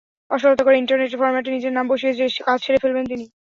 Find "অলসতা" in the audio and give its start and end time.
0.31-0.63